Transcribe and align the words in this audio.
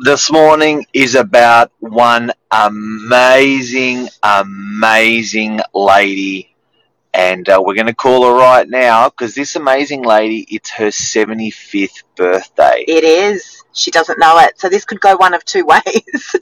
this 0.00 0.30
morning 0.32 0.86
is 0.92 1.14
about 1.14 1.72
one 1.80 2.32
amazing, 2.50 4.08
amazing 4.22 5.60
lady. 5.74 6.49
And 7.12 7.48
uh, 7.48 7.60
we're 7.64 7.74
going 7.74 7.86
to 7.86 7.94
call 7.94 8.24
her 8.24 8.32
right 8.34 8.68
now 8.68 9.08
because 9.08 9.34
this 9.34 9.56
amazing 9.56 10.02
lady, 10.04 10.46
it's 10.48 10.70
her 10.70 10.88
75th 10.88 12.04
birthday. 12.16 12.84
It 12.86 13.02
is. 13.02 13.64
She 13.72 13.90
doesn't 13.90 14.18
know 14.18 14.38
it. 14.38 14.60
So 14.60 14.68
this 14.68 14.84
could 14.84 15.00
go 15.00 15.16
one 15.16 15.34
of 15.34 15.44
two 15.44 15.64
ways. 15.66 16.36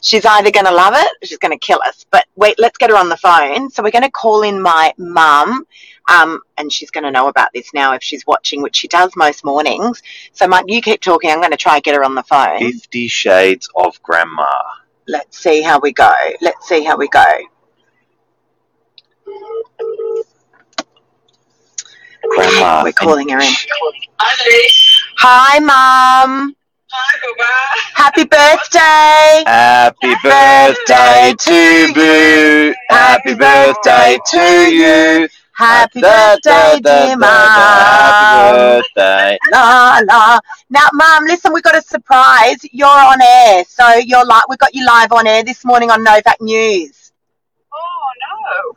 she's 0.00 0.24
either 0.24 0.50
going 0.50 0.66
to 0.66 0.74
love 0.74 0.94
it 0.96 1.06
or 1.22 1.26
she's 1.26 1.38
going 1.38 1.52
to 1.52 1.58
kill 1.58 1.80
us. 1.86 2.06
But 2.10 2.26
wait, 2.36 2.58
let's 2.58 2.78
get 2.78 2.90
her 2.90 2.96
on 2.96 3.10
the 3.10 3.16
phone. 3.18 3.68
So 3.70 3.82
we're 3.82 3.90
going 3.90 4.02
to 4.04 4.10
call 4.10 4.42
in 4.42 4.62
my 4.62 4.94
mum. 4.96 5.66
Um, 6.08 6.40
and 6.56 6.72
she's 6.72 6.90
going 6.90 7.04
to 7.04 7.10
know 7.10 7.28
about 7.28 7.50
this 7.54 7.72
now 7.74 7.94
if 7.94 8.02
she's 8.02 8.26
watching, 8.26 8.62
which 8.62 8.76
she 8.76 8.88
does 8.88 9.14
most 9.14 9.44
mornings. 9.44 10.02
So, 10.32 10.48
Mike, 10.48 10.64
you 10.68 10.82
keep 10.82 11.00
talking. 11.00 11.30
I'm 11.30 11.38
going 11.38 11.52
to 11.52 11.56
try 11.56 11.76
and 11.76 11.82
get 11.84 11.94
her 11.94 12.04
on 12.04 12.14
the 12.14 12.24
phone. 12.24 12.58
Fifty 12.58 13.08
Shades 13.08 13.68
of 13.76 14.02
Grandma. 14.02 14.50
Let's 15.06 15.38
see 15.38 15.62
how 15.62 15.78
we 15.78 15.92
go. 15.92 16.12
Let's 16.40 16.66
see 16.68 16.82
how 16.82 16.96
we 16.96 17.08
go. 17.08 17.24
Grandma. 22.30 22.82
We're 22.84 22.92
calling 22.92 23.28
her 23.30 23.40
in. 23.40 23.52
Hi, 24.18 24.44
Liz. 24.44 25.02
Hi, 25.18 25.58
Mum. 25.58 26.56
Hi, 26.90 27.18
Baba. 27.22 27.52
Happy 27.94 28.24
birthday. 28.24 29.44
Happy 29.46 30.14
birthday 30.22 31.34
to 31.38 31.94
Boo. 31.94 32.74
Happy 32.88 33.34
birthday 33.34 34.18
to 34.26 34.74
you. 34.74 35.28
Happy 35.54 36.00
birthday, 36.00 36.80
dear 36.80 37.16
Mum. 37.16 37.28
Happy 37.28 38.82
birthday. 38.96 39.38
La 39.52 40.00
la. 40.04 40.40
Now, 40.70 40.88
Mum, 40.92 41.24
listen, 41.24 41.52
we've 41.52 41.62
got 41.62 41.76
a 41.76 41.82
surprise. 41.82 42.58
You're 42.72 42.88
on 42.88 43.20
air, 43.22 43.64
so 43.68 43.94
you're 43.94 44.24
like 44.24 44.48
we 44.48 44.56
got 44.56 44.74
you 44.74 44.84
live 44.86 45.12
on 45.12 45.26
air 45.26 45.44
this 45.44 45.64
morning 45.64 45.90
on 45.90 46.02
Novak 46.02 46.40
News. 46.40 47.01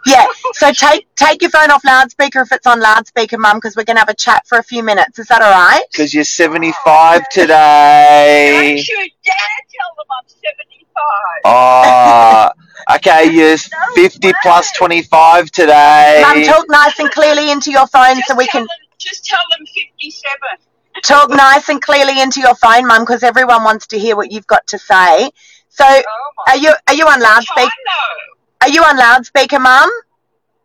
No. 0.07 0.13
Yeah. 0.13 0.25
So 0.53 0.71
take 0.71 1.07
take 1.15 1.41
your 1.41 1.51
phone 1.51 1.71
off 1.71 1.83
loudspeaker 1.83 2.41
if 2.41 2.51
it's 2.51 2.67
on 2.67 2.79
loudspeaker, 2.79 3.37
Mum, 3.37 3.57
because 3.57 3.75
we're 3.75 3.83
gonna 3.85 3.99
have 3.99 4.09
a 4.09 4.13
chat 4.15 4.45
for 4.47 4.57
a 4.57 4.63
few 4.63 4.83
minutes. 4.83 5.19
Is 5.19 5.27
that 5.27 5.41
all 5.41 5.51
right? 5.51 5.83
Because 5.91 6.13
you're 6.13 6.23
75 6.23 7.27
today. 7.29 8.75
Don't 8.75 8.87
you 8.87 9.09
dare 9.23 9.35
tell 9.73 9.95
them 9.97 10.05
I'm 10.19 10.27
75. 10.27 10.95
Oh, 11.45 12.49
okay, 12.95 13.31
you're 13.31 13.57
50 13.95 14.31
plus 14.41 14.71
25 14.73 15.51
today. 15.51 16.19
Mum, 16.25 16.43
talk 16.43 16.65
nice 16.69 16.99
and 16.99 17.11
clearly 17.11 17.51
into 17.51 17.71
your 17.71 17.87
phone 17.87 18.15
Just 18.15 18.27
so 18.27 18.35
we 18.35 18.47
can 18.47 18.61
Them, 18.61 18.69
just 18.97 19.25
tell 19.25 19.39
them 19.57 19.65
57. 19.65 20.39
talk 21.03 21.29
nice 21.29 21.69
and 21.69 21.81
clearly 21.81 22.21
into 22.21 22.39
your 22.39 22.55
phone, 22.55 22.87
Mum, 22.87 23.01
because 23.03 23.23
everyone 23.23 23.63
wants 23.63 23.87
to 23.87 23.99
hear 23.99 24.15
what 24.15 24.31
you've 24.31 24.47
got 24.47 24.65
to 24.67 24.77
say. 24.79 25.29
So, 25.69 25.83
Oh, 25.85 26.03
are 26.47 26.57
you 26.57 26.73
are 26.87 26.93
you 26.93 27.05
on 27.07 27.19
loudspeaker? 27.19 27.69
Though. 28.65 28.71
Are 28.71 28.73
you 28.73 28.83
on 28.83 28.97
loudspeaker, 28.97 29.59
Mum? 29.59 29.89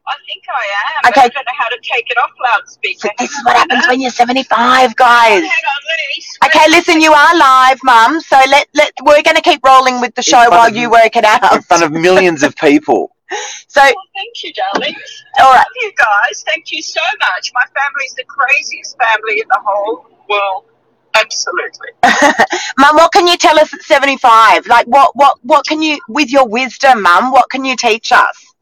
I 0.09 0.15
think 0.27 0.43
I 0.53 0.65
am. 1.05 1.11
Okay. 1.13 1.21
I 1.21 1.29
don't 1.29 1.45
know 1.47 1.53
how 1.57 1.69
to 1.69 1.79
take 1.83 2.11
it 2.11 2.17
off 2.19 2.31
loudspeaker. 2.43 3.09
So 3.09 3.09
this 3.19 3.31
is 3.31 3.45
what 3.45 3.57
happens 3.57 3.87
when 3.87 4.01
you're 4.01 4.11
75, 4.11 4.97
guys. 4.97 5.41
Hang 5.41 5.43
on, 5.45 5.83
Liz. 6.17 6.27
Okay, 6.47 6.71
listen, 6.71 7.01
you 7.01 7.13
are 7.13 7.37
live, 7.39 7.79
Mum. 7.85 8.21
So 8.21 8.37
let 8.49 8.67
let 8.75 8.93
we're 9.05 9.23
going 9.23 9.37
to 9.37 9.43
keep 9.43 9.61
rolling 9.65 10.01
with 10.01 10.15
the 10.17 10.23
show 10.23 10.51
while 10.51 10.69
of- 10.69 10.77
you 10.77 10.91
work 10.91 11.15
it 11.15 11.25
out 11.25 11.53
In 11.55 11.63
front 11.63 11.85
of 11.85 11.93
millions 11.93 12.43
of 12.43 12.57
people. 12.57 13.15
So, 13.69 13.81
Oh, 13.81 13.95
thank 14.17 14.43
you, 14.43 14.53
darling. 14.53 14.97
all 15.39 15.53
right. 15.53 15.59
love 15.59 15.67
you 15.77 15.93
guys. 15.97 16.43
Thank 16.49 16.73
you 16.73 16.83
so 16.83 17.01
much. 17.21 17.53
My 17.55 17.63
family's 17.81 18.13
the 18.15 18.25
craziest 18.25 18.99
family 18.99 19.39
in 19.39 19.47
the 19.49 19.61
whole 19.65 20.05
world. 20.29 20.65
Absolutely. 21.15 21.89
Mum, 22.79 22.97
what 22.97 23.13
can 23.13 23.27
you 23.27 23.37
tell 23.37 23.59
us 23.59 23.73
at 23.75 23.83
75? 23.83 24.67
Like, 24.67 24.87
what, 24.87 25.15
what, 25.17 25.39
what 25.43 25.67
can 25.67 25.83
you, 25.83 25.99
with 26.09 26.31
your 26.31 26.47
wisdom, 26.47 27.03
Mum, 27.03 27.33
what 27.33 27.51
can 27.51 27.65
you 27.65 27.77
teach 27.77 28.13
us? 28.13 28.55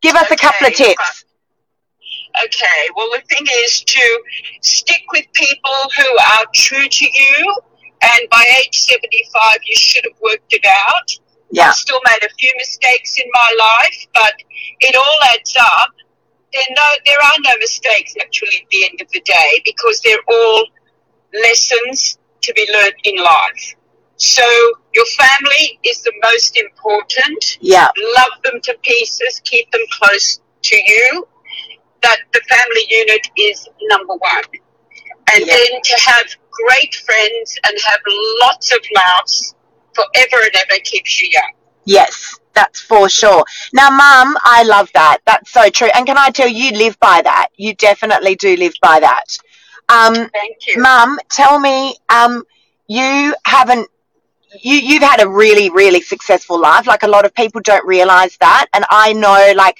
Give 0.00 0.14
us 0.14 0.30
a 0.30 0.36
couple 0.36 0.66
of 0.66 0.72
Okay, 0.72 0.84
uh, 0.84 0.88
tips. 0.88 1.24
Okay, 2.44 2.88
well, 2.94 3.08
the 3.14 3.22
thing 3.28 3.46
is 3.64 3.82
to 3.82 4.22
stick 4.60 5.02
with 5.12 5.24
people 5.32 5.80
who 5.96 6.18
are 6.36 6.44
true 6.54 6.88
to 6.88 7.04
you, 7.04 7.56
and 8.02 8.30
by 8.30 8.44
age 8.62 8.78
75, 8.78 9.58
you 9.66 9.76
should 9.76 10.04
have 10.04 10.20
worked 10.22 10.52
it 10.52 10.64
out. 10.66 11.10
Yeah, 11.50 11.68
I've 11.68 11.74
still 11.74 12.00
made 12.10 12.24
a 12.24 12.32
few 12.38 12.52
mistakes 12.58 13.18
in 13.18 13.26
my 13.32 13.56
life, 13.58 14.06
but 14.14 14.34
it 14.80 14.94
all 14.94 15.18
adds 15.34 15.56
up. 15.58 15.90
There, 16.52 16.62
no, 16.70 16.88
there 17.06 17.18
are 17.18 17.38
no 17.40 17.52
mistakes 17.58 18.14
actually 18.20 18.62
at 18.62 18.68
the 18.70 18.84
end 18.84 19.00
of 19.00 19.10
the 19.10 19.20
day 19.20 19.62
because 19.64 20.00
they're 20.00 20.22
all 20.28 20.66
lessons 21.34 22.18
to 22.42 22.52
be 22.54 22.66
learned 22.72 22.94
in 23.04 23.16
life. 23.22 23.74
So 24.16 24.42
your 24.94 25.06
family 25.06 25.78
is 25.84 26.02
the 26.02 26.12
most 26.24 26.56
important. 26.56 27.58
yeah, 27.60 27.88
Love 28.16 28.32
them 28.44 28.60
to 28.62 28.76
pieces. 28.82 29.40
Keep 29.44 29.70
them 29.70 29.82
close 30.00 30.40
to 30.62 30.76
you. 30.76 31.28
That 32.02 32.18
the 32.32 32.40
family 32.48 32.84
unit 32.88 33.26
is 33.36 33.68
number 33.82 34.14
one. 34.14 34.42
And 35.34 35.46
Yeah. 35.46 35.54
then 35.56 35.82
to 35.82 36.00
have 36.06 36.26
great 36.50 36.94
friends 36.94 37.58
and 37.66 37.78
have 37.86 38.00
lots 38.42 38.72
of 38.72 38.78
laughs 38.94 39.54
forever 39.94 40.42
and 40.44 40.56
ever 40.56 40.80
keeps 40.84 41.20
you 41.20 41.28
young. 41.30 41.52
yes, 41.84 42.38
that's 42.54 42.80
for 42.80 43.08
sure. 43.08 43.44
Now, 43.72 43.88
Mum, 43.90 44.36
I 44.44 44.62
love 44.64 44.90
that. 44.94 45.18
That's 45.26 45.50
so 45.52 45.70
true. 45.70 45.88
And 45.94 46.06
can 46.06 46.18
I 46.18 46.30
tell 46.30 46.48
you, 46.48 46.64
you 46.66 46.72
live 46.72 46.98
by 46.98 47.22
that. 47.22 47.48
You 47.56 47.74
definitely 47.74 48.34
do 48.34 48.56
live 48.56 48.74
by 48.82 49.00
that. 49.00 49.24
Um, 49.88 50.14
Thank 50.14 50.66
you. 50.66 50.82
Mum, 50.82 51.18
tell 51.30 51.58
me, 51.58 51.96
um, 52.08 52.44
you 52.86 53.34
haven't. 53.46 53.88
You, 54.62 54.76
you've 54.76 55.02
had 55.02 55.20
a 55.20 55.28
really, 55.28 55.68
really 55.68 56.00
successful 56.00 56.58
life. 56.58 56.86
Like 56.86 57.02
a 57.02 57.08
lot 57.08 57.26
of 57.26 57.34
people 57.34 57.60
don't 57.62 57.86
realize 57.86 58.36
that. 58.38 58.66
And 58.72 58.84
I 58.88 59.12
know, 59.12 59.52
like, 59.54 59.76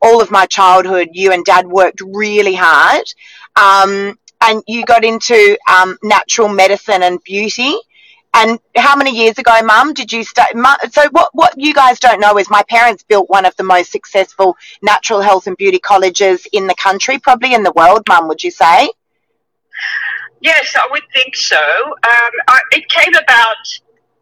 all 0.00 0.22
of 0.22 0.30
my 0.30 0.46
childhood, 0.46 1.10
you 1.12 1.32
and 1.32 1.44
dad 1.44 1.66
worked 1.66 2.00
really 2.00 2.54
hard. 2.54 3.04
Um, 3.56 4.18
and 4.40 4.62
you 4.66 4.84
got 4.86 5.04
into 5.04 5.58
um, 5.70 5.98
natural 6.02 6.48
medicine 6.48 7.02
and 7.02 7.22
beauty. 7.22 7.74
And 8.34 8.58
how 8.76 8.94
many 8.96 9.14
years 9.16 9.38
ago, 9.38 9.58
Mum, 9.62 9.94
did 9.94 10.12
you 10.12 10.22
start? 10.24 10.50
So 10.90 11.08
what? 11.10 11.30
What 11.32 11.54
you 11.56 11.74
guys 11.74 11.98
don't 11.98 12.20
know 12.20 12.38
is 12.38 12.48
my 12.48 12.62
parents 12.68 13.02
built 13.02 13.28
one 13.28 13.44
of 13.44 13.56
the 13.56 13.64
most 13.64 13.90
successful 13.90 14.56
natural 14.82 15.20
health 15.20 15.46
and 15.46 15.56
beauty 15.56 15.78
colleges 15.78 16.46
in 16.52 16.66
the 16.66 16.74
country, 16.74 17.18
probably 17.18 17.54
in 17.54 17.62
the 17.62 17.72
world. 17.72 18.02
Mum, 18.08 18.28
would 18.28 18.42
you 18.42 18.50
say? 18.50 18.90
Yes, 20.40 20.74
I 20.76 20.86
would 20.90 21.02
think 21.12 21.34
so. 21.34 21.56
Um, 21.56 22.32
I, 22.48 22.60
it 22.72 22.88
came 22.88 23.14
about 23.14 23.56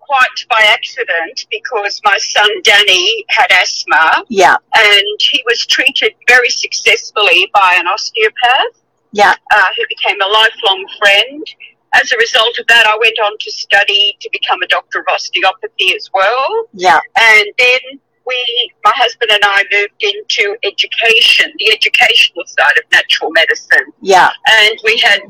quite 0.00 0.46
by 0.48 0.62
accident 0.62 1.46
because 1.50 2.00
my 2.04 2.16
son 2.18 2.48
Danny 2.62 3.24
had 3.28 3.48
asthma 3.50 4.24
Yeah, 4.28 4.54
and 4.74 5.18
he 5.20 5.42
was 5.46 5.66
treated 5.66 6.12
very 6.28 6.48
successfully 6.48 7.50
by 7.52 7.74
an 7.76 7.86
osteopath 7.86 8.82
yeah, 9.12 9.34
uh, 9.50 9.64
who 9.76 9.82
became 9.88 10.20
a 10.20 10.26
lifelong 10.26 10.86
friend. 10.98 11.46
As 11.94 12.12
a 12.12 12.16
result 12.18 12.58
of 12.58 12.66
that, 12.66 12.86
I 12.86 12.96
went 12.98 13.18
on 13.24 13.32
to 13.40 13.50
study 13.50 14.16
to 14.20 14.28
become 14.30 14.62
a 14.62 14.66
doctor 14.66 15.00
of 15.00 15.06
osteopathy 15.08 15.94
as 15.96 16.10
well. 16.12 16.66
yeah, 16.72 17.00
And 17.16 17.46
then 17.58 17.80
we, 18.26 18.72
my 18.84 18.92
husband 18.94 19.30
and 19.32 19.42
I, 19.44 19.64
moved 19.72 20.02
into 20.02 20.56
education, 20.62 21.52
the 21.58 21.72
educational 21.72 22.44
side 22.46 22.78
of 22.78 22.90
natural 22.92 23.30
medicine. 23.32 23.92
yeah. 24.00 24.30
And 24.60 24.78
we 24.84 24.98
had 24.98 25.20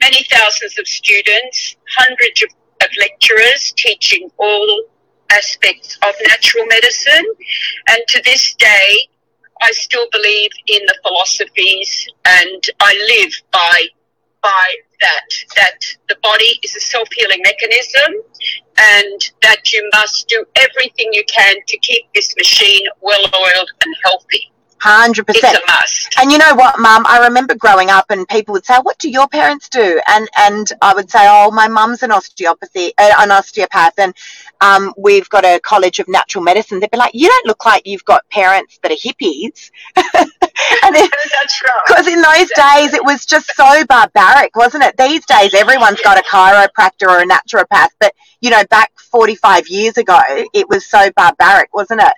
many 0.00 0.24
thousands 0.24 0.78
of 0.78 0.86
students, 0.86 1.76
hundreds 1.96 2.42
of, 2.42 2.50
of 2.82 2.88
lecturers 2.98 3.72
teaching 3.76 4.30
all 4.38 4.84
aspects 5.30 5.98
of 6.06 6.14
natural 6.26 6.66
medicine. 6.66 7.24
And 7.88 8.00
to 8.08 8.22
this 8.24 8.54
day, 8.54 9.08
I 9.62 9.70
still 9.72 10.06
believe 10.10 10.50
in 10.66 10.80
the 10.86 10.96
philosophies 11.02 12.08
and 12.26 12.62
I 12.80 13.20
live 13.20 13.32
by 13.52 13.86
by 14.42 14.74
that 15.00 15.26
that 15.56 15.78
the 16.08 16.16
body 16.22 16.58
is 16.62 16.74
a 16.76 16.80
self-healing 16.80 17.42
mechanism 17.42 18.22
and 18.78 19.30
that 19.42 19.72
you 19.72 19.88
must 19.92 20.28
do 20.28 20.44
everything 20.56 21.08
you 21.12 21.24
can 21.24 21.56
to 21.66 21.78
keep 21.78 22.04
this 22.14 22.34
machine 22.36 22.84
well 23.00 23.24
oiled 23.34 23.70
and 23.84 23.94
healthy. 24.04 24.52
100%. 24.82 25.24
It's 25.28 25.42
a 25.42 25.60
must. 25.68 26.14
And 26.18 26.32
you 26.32 26.38
know 26.38 26.54
what, 26.54 26.78
Mum? 26.80 27.04
I 27.06 27.24
remember 27.24 27.54
growing 27.54 27.90
up, 27.90 28.06
and 28.10 28.26
people 28.26 28.52
would 28.52 28.66
say, 28.66 28.78
"What 28.82 28.98
do 28.98 29.08
your 29.08 29.28
parents 29.28 29.68
do?" 29.68 30.00
And 30.08 30.28
and 30.36 30.72
I 30.82 30.92
would 30.92 31.08
say, 31.08 31.20
"Oh, 31.22 31.52
my 31.52 31.68
mum's 31.68 32.02
an 32.02 32.10
osteopathy, 32.10 32.92
uh, 32.98 33.12
an 33.18 33.30
osteopath, 33.30 33.94
and 33.98 34.12
um, 34.60 34.92
we've 34.96 35.28
got 35.28 35.44
a 35.44 35.60
college 35.60 36.00
of 36.00 36.08
natural 36.08 36.42
medicine." 36.42 36.80
They'd 36.80 36.90
be 36.90 36.98
like, 36.98 37.14
"You 37.14 37.28
don't 37.28 37.46
look 37.46 37.64
like 37.64 37.86
you've 37.86 38.04
got 38.04 38.28
parents 38.30 38.80
that 38.82 38.90
are 38.90 38.96
hippies." 38.96 39.70
and 40.82 40.94
right. 40.94 41.10
because 41.86 42.06
in 42.06 42.20
those 42.22 42.50
days 42.54 42.94
it 42.94 43.04
was 43.04 43.26
just 43.26 43.54
so 43.54 43.84
barbaric, 43.86 44.54
wasn't 44.56 44.84
it? 44.84 44.96
These 44.96 45.24
days 45.26 45.54
everyone's 45.54 46.00
got 46.00 46.18
a 46.18 46.22
chiropractor 46.22 47.08
or 47.08 47.20
a 47.20 47.26
naturopath, 47.26 47.90
but 48.00 48.14
you 48.40 48.50
know, 48.50 48.64
back 48.70 48.90
45 48.98 49.68
years 49.68 49.96
ago, 49.96 50.18
it 50.52 50.68
was 50.68 50.86
so 50.86 51.10
barbaric, 51.16 51.74
wasn't 51.74 52.02
it? 52.02 52.12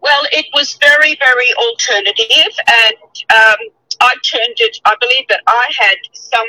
Well, 0.00 0.22
it 0.32 0.46
was 0.54 0.76
very, 0.80 1.16
very 1.16 1.52
alternative, 1.54 2.52
and 2.68 2.96
um, 3.30 3.56
I 4.00 4.14
turned 4.22 4.56
it. 4.58 4.78
I 4.84 4.94
believe 5.00 5.24
that 5.30 5.40
I 5.46 5.66
had 5.78 5.96
some 6.12 6.46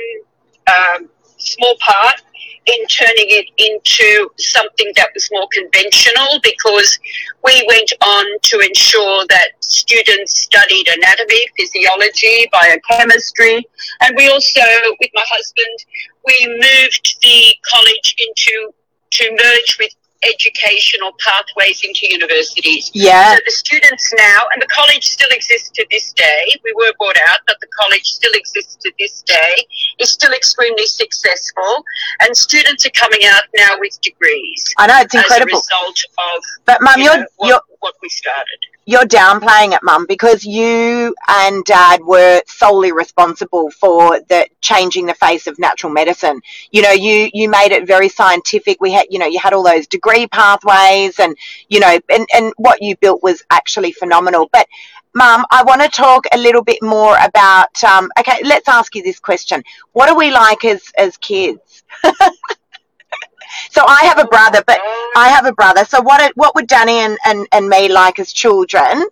um, 0.68 1.10
small 1.46 1.76
part 1.80 2.22
in 2.66 2.86
turning 2.88 3.30
it 3.30 3.48
into 3.58 4.30
something 4.38 4.92
that 4.96 5.10
was 5.14 5.30
more 5.32 5.48
conventional 5.52 6.40
because 6.42 6.98
we 7.44 7.64
went 7.68 7.92
on 8.02 8.26
to 8.42 8.60
ensure 8.60 9.26
that 9.30 9.50
students 9.60 10.34
studied 10.42 10.88
anatomy, 10.88 11.42
physiology, 11.58 12.50
biochemistry, 12.52 13.64
and 14.02 14.16
we 14.18 14.28
also, 14.30 14.62
with 15.00 15.12
my 15.14 15.24
husband, 15.30 15.78
we 16.26 16.48
moved 16.48 17.18
the 17.22 17.54
college 17.72 18.16
into 18.18 18.74
to 19.12 19.32
merge 19.32 19.78
with 19.80 19.92
educational 20.28 21.14
pathways 21.20 21.82
into 21.84 22.08
universities. 22.10 22.92
Yeah. 22.94 23.36
So 23.36 23.40
the 23.46 23.52
students 23.52 24.14
now, 24.18 24.44
and 24.54 24.62
the 24.62 24.68
college 24.68 25.06
still 25.06 25.30
exists 25.32 25.70
to 25.76 25.86
this 25.92 26.14
day, 26.14 26.46
we 26.64 26.74
were 26.74 26.94
bought 27.00 27.18
out, 27.28 27.40
but 27.48 27.58
the 27.62 27.68
college 27.80 28.06
still 28.06 28.32
exists 28.34 28.78
to 28.82 28.92
this 29.00 29.22
day, 29.24 29.56
is 30.00 30.12
still 30.12 30.34
extremely 30.34 30.86
successful, 30.86 31.84
and 32.22 32.36
students 32.36 32.86
are 32.86 32.92
coming 32.92 33.22
out 33.26 33.44
now 33.56 33.78
with 33.80 34.00
degrees 34.02 34.64
I 34.78 34.88
know 34.88 35.00
it's 35.00 35.16
as 35.16 35.22
a 35.22 35.24
incredible. 35.24 35.60
result 35.60 36.00
of 36.36 36.44
But 36.66 36.82
mum, 36.82 37.00
you 37.00 37.06
you're 37.06 37.28
what, 37.38 37.48
you're 37.48 37.62
what 37.86 37.94
we 38.02 38.10
started. 38.10 38.60
you're 38.88 39.06
downplaying 39.06 39.74
it, 39.74 39.80
mum, 39.84 40.06
because 40.08 40.44
you 40.44 41.16
and 41.30 41.64
dad 41.66 42.02
were 42.04 42.42
solely 42.48 42.92
responsible 42.92 43.70
for 43.70 44.20
the 44.28 44.48
changing 44.60 45.06
the 45.06 45.14
face 45.14 45.46
of 45.46 45.60
natural 45.60 45.94
medicine. 45.94 46.42
You 46.72 46.82
know, 46.82 46.92
you 46.92 47.30
you 47.32 47.48
made 47.48 47.72
it 47.72 47.86
very 47.86 48.10
scientific. 48.10 48.82
We 48.82 48.92
had, 48.92 49.06
you 49.12 49.20
know, 49.20 49.28
you 49.28 49.40
had 49.40 49.54
all 49.54 49.64
those 49.64 49.86
degree 49.86 50.26
pathways, 50.26 51.20
and 51.20 51.38
you 51.70 51.80
know, 51.80 52.00
and 52.10 52.28
and 52.34 52.52
what 52.58 52.82
you 52.82 52.98
built 52.98 53.22
was 53.22 53.44
actually 53.52 53.92
phenomenal. 53.92 54.50
But 54.52 54.68
Mum, 55.14 55.46
I 55.50 55.64
want 55.64 55.82
to 55.82 55.88
talk 55.88 56.26
a 56.34 56.38
little 56.38 56.64
bit 56.64 56.82
more 56.82 57.16
about. 57.24 57.82
Um, 57.84 58.10
okay, 58.20 58.40
let's 58.44 58.68
ask 58.68 58.96
you 58.96 59.04
this 59.04 59.20
question: 59.20 59.64
What 59.94 60.10
are 60.10 60.18
we 60.18 60.32
like 60.32 60.66
as 60.66 60.82
as 60.98 61.18
kids? 61.18 61.84
so 63.70 63.84
I 63.88 64.02
have 64.10 64.20
a 64.20 64.26
brother, 64.26 64.64
but 64.66 64.80
I 65.16 65.30
have 65.30 65.46
a 65.46 65.54
brother. 65.54 65.86
So 65.86 66.02
what 66.02 66.32
what 66.36 66.54
were 66.56 66.64
Danny 66.64 67.00
and, 67.00 67.18
and, 67.26 67.48
and 67.52 67.70
me 67.70 67.88
like 67.92 68.20
as 68.20 68.32
children? 68.34 69.06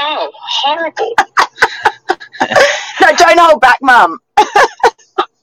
oh, 0.00 0.30
horrible. 0.34 1.14
No, 3.00 3.14
don't 3.16 3.38
hold 3.38 3.60
back, 3.60 3.78
Mum. 3.80 4.18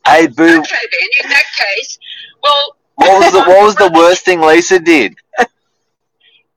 Hey, 0.08 0.28
Boo, 0.28 0.44
Okay, 0.44 0.60
then, 0.60 1.10
in 1.24 1.30
that 1.30 1.44
case, 1.58 1.98
well, 2.44 2.76
what 2.96 3.24
was 3.24 3.32
the 3.34 3.40
what 3.40 3.64
was 3.64 3.76
the 3.76 3.92
worst 3.92 4.24
thing 4.24 4.40
Lisa 4.40 4.78
did? 4.80 5.16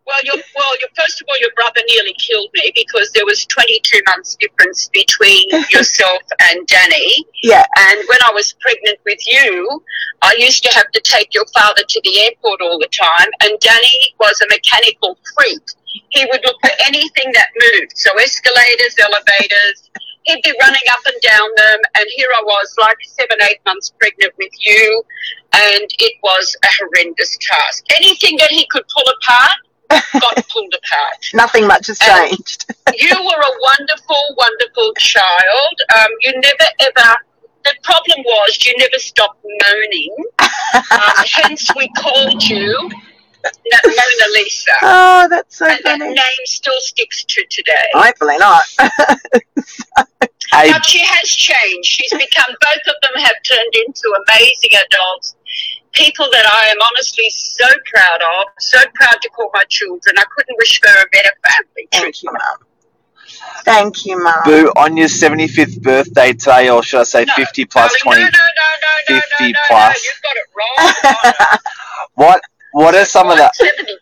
Well, 0.08 0.24
your, 0.24 0.42
well, 0.56 0.72
your, 0.80 0.88
first 0.96 1.20
of 1.20 1.28
all, 1.28 1.38
your 1.38 1.52
brother 1.54 1.82
nearly 1.86 2.16
killed 2.16 2.48
me 2.54 2.72
because 2.74 3.12
there 3.12 3.26
was 3.26 3.44
22 3.44 4.00
months 4.08 4.36
difference 4.40 4.88
between 4.88 5.44
yourself 5.70 6.22
and 6.48 6.66
Danny. 6.66 7.26
Yeah. 7.42 7.64
And 7.76 8.00
when 8.08 8.18
I 8.24 8.32
was 8.32 8.54
pregnant 8.58 8.98
with 9.04 9.20
you, 9.26 9.84
I 10.22 10.34
used 10.38 10.64
to 10.64 10.72
have 10.72 10.90
to 10.92 11.00
take 11.04 11.34
your 11.34 11.44
father 11.52 11.82
to 11.86 12.00
the 12.04 12.20
airport 12.20 12.62
all 12.62 12.78
the 12.78 12.88
time. 12.88 13.28
And 13.42 13.60
Danny 13.60 14.00
was 14.18 14.40
a 14.40 14.48
mechanical 14.48 15.18
freak. 15.36 15.60
He 16.08 16.24
would 16.24 16.40
look 16.42 16.56
for 16.62 16.72
anything 16.86 17.30
that 17.34 17.48
moved. 17.74 17.92
So 17.96 18.10
escalators, 18.16 18.96
elevators. 18.98 19.90
He'd 20.24 20.40
be 20.42 20.52
running 20.60 20.88
up 20.90 21.04
and 21.04 21.20
down 21.20 21.48
them. 21.56 21.80
And 22.00 22.06
here 22.16 22.28
I 22.32 22.42
was, 22.44 22.74
like 22.80 22.96
seven, 23.04 23.36
eight 23.50 23.60
months 23.66 23.92
pregnant 24.00 24.32
with 24.38 24.52
you. 24.64 25.02
And 25.52 25.88
it 25.98 26.14
was 26.22 26.56
a 26.64 26.68
horrendous 26.80 27.36
task. 27.40 27.84
Anything 27.96 28.38
that 28.38 28.50
he 28.50 28.66
could 28.70 28.84
pull 28.88 29.04
apart 29.20 29.67
got 29.90 30.48
pulled 30.48 30.74
apart. 30.74 31.30
Nothing 31.34 31.66
much 31.66 31.86
has 31.88 31.98
And- 32.02 32.30
changed. 32.30 32.66
You 32.98 33.10
were 33.14 33.40
a 33.40 33.52
wonderful, 33.60 34.34
wonderful 34.36 34.92
child. 34.98 35.74
Um, 35.96 36.08
you 36.22 36.32
never 36.40 36.70
ever. 36.80 37.16
The 37.64 37.74
problem 37.82 38.18
was 38.24 38.66
you 38.66 38.74
never 38.78 38.98
stopped 38.98 39.44
moaning. 39.44 40.14
Um, 40.38 40.48
hence, 41.34 41.70
we 41.76 41.88
called 41.98 42.42
you 42.48 42.90
Mona 43.44 44.26
Lisa, 44.32 44.70
Oh, 44.82 45.26
that's 45.30 45.58
so 45.58 45.66
and 45.66 45.78
that 45.84 45.98
name 46.00 46.44
still 46.46 46.80
sticks 46.80 47.24
to 47.24 47.44
today. 47.50 47.88
Hopefully 47.92 48.38
not. 48.38 48.62
Hey, 50.50 50.72
But 50.72 50.84
she 50.86 51.04
has 51.04 51.28
changed. 51.28 51.86
She's 51.86 52.10
become. 52.10 52.56
Both 52.60 52.86
of 52.86 52.94
them 53.02 53.22
have 53.22 53.34
turned 53.44 53.74
into 53.86 54.14
amazing 54.26 54.70
adults. 54.86 55.36
People 55.92 56.26
that 56.30 56.46
I 56.52 56.68
am 56.68 56.76
honestly 56.90 57.28
so 57.30 57.66
proud 57.92 58.20
of. 58.20 58.46
So 58.58 58.78
proud 58.94 59.20
to 59.22 59.28
call 59.30 59.50
my 59.54 59.64
children. 59.68 60.16
I 60.18 60.24
couldn't 60.34 60.56
wish 60.58 60.80
for 60.80 60.88
a 60.88 61.06
better 61.12 61.30
family. 61.48 61.88
Thank 61.92 62.22
you, 62.22 62.30
Mum. 62.32 62.68
Thank 63.64 64.06
you, 64.06 64.22
Mum. 64.22 64.34
Boo, 64.44 64.72
on 64.76 64.96
your 64.96 65.08
75th 65.08 65.82
birthday 65.82 66.32
today, 66.32 66.70
or 66.70 66.82
should 66.82 67.00
I 67.00 67.04
say 67.04 67.24
No, 67.24 67.34
50 67.34 67.64
plus 67.66 67.92
darling, 68.04 68.20
20? 68.20 68.20
No, 68.20 68.26
no, 68.26 68.30
no, 68.30 69.14
no, 69.14 69.14
no, 69.16 69.20
50 69.20 69.44
no, 69.44 69.48
no, 69.48 69.54
plus. 69.68 69.96
No, 69.96 70.02
you've 70.04 70.22
got 70.22 70.36
it 70.36 70.46
wrong. 70.56 71.14
No, 71.24 71.30
no. 71.52 71.58
What 72.14 72.40
what 72.72 72.94
are 72.94 73.04
some 73.04 73.30
of 73.30 73.36
the 73.36 73.50
75. 73.54 73.96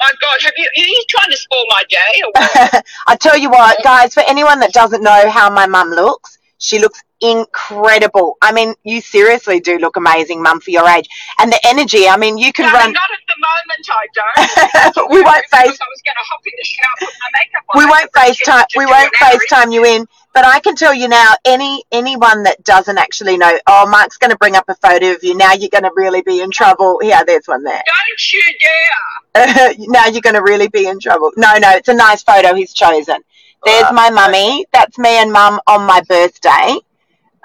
My 0.00 0.12
God, 0.20 0.36
have 0.42 0.52
you? 0.56 0.64
Are 0.64 0.86
you 0.86 1.04
trying 1.08 1.30
to 1.30 1.36
spoil 1.36 1.64
my 1.68 1.82
day 1.88 2.22
or 2.24 2.30
what? 2.32 2.86
I 3.08 3.16
tell 3.16 3.36
you 3.36 3.50
what, 3.50 3.82
guys, 3.82 4.14
for 4.14 4.22
anyone 4.28 4.60
that 4.60 4.72
doesn't 4.72 5.02
know 5.02 5.28
how 5.28 5.50
my 5.50 5.66
mum 5.66 5.90
looks, 5.90 6.38
she 6.58 6.78
looks 6.78 7.02
incredible. 7.20 8.36
I 8.42 8.52
mean, 8.52 8.74
you 8.84 9.00
seriously 9.00 9.60
do 9.60 9.78
look 9.78 9.96
amazing, 9.96 10.42
mum, 10.42 10.60
for 10.60 10.70
your 10.70 10.88
age. 10.88 11.08
And 11.38 11.52
the 11.52 11.60
energy, 11.66 12.08
I 12.08 12.16
mean, 12.16 12.38
you 12.38 12.52
can 12.52 12.66
Darling, 12.66 12.80
run. 12.80 12.92
not 12.92 13.10
at 13.12 13.24
the 13.28 13.38
moment. 13.38 13.88
I 13.90 14.94
don't. 14.94 15.10
we 15.10 15.22
won't 15.22 15.46
face 15.46 15.78
I 15.80 15.88
was 15.88 16.02
going 16.04 16.14
to 16.14 16.24
hop 16.24 16.40
in 16.44 16.52
the 16.56 16.64
shower, 16.64 16.96
put 16.98 17.14
my 17.20 17.30
makeup 17.38 17.64
on. 17.68 17.78
we 17.78 17.86
won't 17.86 18.12
FaceTime 18.12 18.64
we 18.76 18.86
won't. 18.86 19.14
FaceTime 19.14 19.72
you 19.72 19.84
in. 19.84 20.06
But 20.34 20.44
I 20.44 20.60
can 20.60 20.76
tell 20.76 20.94
you 20.94 21.08
now, 21.08 21.34
any 21.44 21.82
anyone 21.90 22.44
that 22.44 22.62
doesn't 22.62 22.98
actually 22.98 23.36
know, 23.38 23.58
oh, 23.66 23.88
Mark's 23.88 24.18
going 24.18 24.30
to 24.30 24.36
bring 24.36 24.54
up 24.56 24.68
a 24.68 24.74
photo 24.74 25.12
of 25.12 25.24
you. 25.24 25.36
Now 25.36 25.52
you're 25.52 25.70
going 25.70 25.84
to 25.84 25.90
really 25.96 26.22
be 26.22 26.40
in 26.40 26.50
trouble. 26.50 27.00
Yeah, 27.02 27.24
there's 27.24 27.46
one 27.46 27.64
there. 27.64 27.82
Don't 27.84 28.32
you 28.32 28.42
dare! 28.60 29.74
now 29.88 30.06
you're 30.06 30.20
going 30.20 30.36
to 30.36 30.42
really 30.42 30.68
be 30.68 30.86
in 30.86 31.00
trouble. 31.00 31.32
No, 31.36 31.56
no, 31.58 31.70
it's 31.70 31.88
a 31.88 31.94
nice 31.94 32.22
photo 32.22 32.54
he's 32.54 32.72
chosen. 32.72 33.18
There's 33.64 33.92
my 33.92 34.10
mummy. 34.10 34.66
That's 34.72 34.96
me 34.98 35.10
and 35.20 35.32
mum 35.32 35.60
on 35.66 35.86
my 35.86 36.00
birthday, 36.08 36.78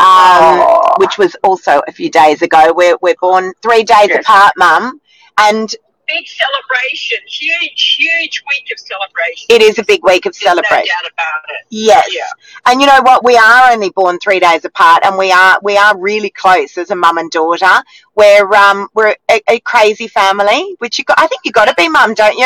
um, 0.04 0.68
which 0.98 1.18
was 1.18 1.36
also 1.44 1.82
a 1.88 1.92
few 1.92 2.10
days 2.10 2.42
ago. 2.42 2.74
We're, 2.76 2.98
we're 3.02 3.16
born 3.22 3.54
three 3.62 3.84
days 3.84 4.10
Yes. 4.10 4.22
apart, 4.26 4.54
mum. 4.58 5.00
And 5.38 5.74
Big 6.06 6.28
celebration, 6.28 7.18
huge, 7.30 7.96
huge 7.98 8.44
week 8.50 8.70
of 8.74 8.78
celebration. 8.78 9.48
it 9.50 9.62
is 9.62 9.80
a 9.80 9.84
big 9.86 10.04
week 10.04 10.26
of 10.26 10.34
There's 10.34 10.44
no 10.44 10.62
celebration. 10.62 10.94
doubt 11.02 11.12
about 11.14 11.50
it. 11.50 11.66
Yes. 11.70 12.08
Yeah. 12.14 12.24
And 12.66 12.82
you 12.82 12.88
know 12.88 13.02
what? 13.04 13.24
We 13.24 13.38
are 13.38 13.72
only 13.72 13.90
born 13.90 14.20
three 14.20 14.40
days 14.42 14.66
apart, 14.66 15.06
and 15.06 15.18
we 15.18 15.32
are 15.32 15.58
we 15.64 15.78
are 15.78 15.98
really 15.98 16.30
close 16.30 16.78
as 16.78 16.92
a 16.92 16.96
mum 16.96 17.18
and 17.20 17.32
daughter. 17.32 17.82
We're 18.16 18.54
um 18.54 18.90
we're 18.94 19.16
a, 19.32 19.42
a 19.50 19.60
crazy 19.62 20.10
family, 20.10 20.76
which 20.80 21.00
you 21.00 21.06
got. 21.06 21.18
I 21.20 21.26
think 21.28 21.42
you 21.46 21.54
got 21.54 21.66
to 21.70 21.74
be 21.78 21.88
mum, 21.88 22.14
don't 22.16 22.38
you? 22.38 22.46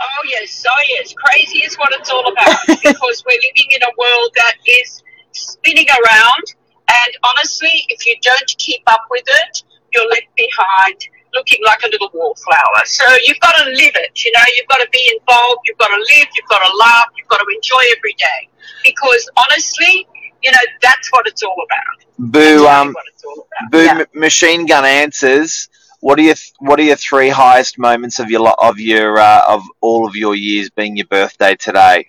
Oh 0.00 0.22
yes, 0.28 0.64
oh 0.68 0.82
yes. 0.88 1.12
Crazy 1.12 1.58
is 1.58 1.76
what 1.76 1.90
it's 1.92 2.08
all 2.10 2.32
about 2.32 2.56
because 2.66 3.24
we're 3.26 3.40
living 3.42 3.68
in 3.72 3.82
a 3.82 3.92
world 3.98 4.30
that 4.36 4.54
is 4.82 5.02
spinning 5.32 5.86
around, 5.88 6.44
and 6.88 7.12
honestly, 7.24 7.84
if 7.88 8.06
you 8.06 8.16
don't 8.22 8.46
keep 8.58 8.82
up 8.90 9.04
with 9.10 9.24
it, 9.26 9.62
you're 9.92 10.08
left 10.08 10.28
behind, 10.36 10.96
looking 11.34 11.60
like 11.64 11.80
a 11.84 11.88
little 11.88 12.10
wallflower. 12.12 12.82
So 12.84 13.04
you've 13.24 13.40
got 13.40 13.52
to 13.56 13.64
live 13.70 13.92
it. 13.94 14.24
You 14.24 14.32
know, 14.32 14.42
you've 14.56 14.68
got 14.68 14.78
to 14.78 14.88
be 14.90 15.12
involved. 15.18 15.60
You've 15.66 15.78
got 15.78 15.88
to 15.88 15.96
live. 15.96 16.26
You've 16.36 16.48
got 16.48 16.66
to 16.66 16.76
laugh. 16.76 17.06
You've 17.16 17.28
got 17.28 17.38
to 17.38 17.46
enjoy 17.54 17.82
every 17.96 18.14
day 18.14 18.48
because 18.84 19.28
honestly, 19.36 20.06
you 20.42 20.52
know, 20.52 20.58
that's 20.82 21.10
what 21.12 21.26
it's 21.26 21.42
all 21.42 21.56
about. 21.64 22.04
Boo 22.18 22.66
um 22.66 22.94
all 23.24 23.34
about. 23.34 23.70
Boo 23.70 23.84
Yeah. 23.84 23.98
M- 24.00 24.06
Machine 24.20 24.66
Gun 24.66 24.84
Answers? 24.84 25.68
What 26.00 26.18
are 26.18 26.22
your 26.22 26.34
th- 26.34 26.52
what 26.60 26.78
are 26.78 26.84
your 26.84 26.96
three 26.96 27.28
highest 27.28 27.78
moments 27.78 28.18
of 28.20 28.30
your 28.30 28.40
lo- 28.40 28.54
of 28.58 28.78
your 28.78 29.18
uh, 29.18 29.42
of 29.48 29.62
all 29.80 30.06
of 30.06 30.14
your 30.14 30.34
years 30.34 30.70
being 30.70 30.96
your 30.96 31.06
birthday 31.06 31.56
today? 31.56 32.06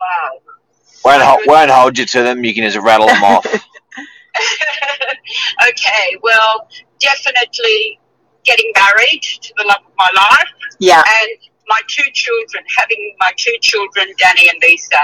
Wow. 0.00 0.40
Won't 1.04 1.22
ho- 1.22 1.38
won't 1.46 1.70
hold 1.70 1.98
you 1.98 2.06
to 2.06 2.22
them. 2.22 2.44
You 2.44 2.54
can 2.54 2.64
just 2.64 2.76
rattle 2.78 3.06
them 3.06 3.22
off. 3.24 3.46
okay, 5.68 6.16
well, 6.22 6.68
definitely 6.98 7.98
getting 8.44 8.72
married 8.74 9.22
to 9.22 9.52
the 9.56 9.64
love 9.64 9.80
of 9.86 9.92
my 9.96 10.08
life 10.14 10.48
Yeah. 10.78 11.02
and 11.20 11.30
my 11.68 11.80
two 11.88 12.08
children, 12.12 12.64
having 12.76 13.14
my 13.20 13.32
two 13.36 13.54
children, 13.60 14.06
Danny 14.18 14.48
and 14.48 14.58
Lisa. 14.62 14.96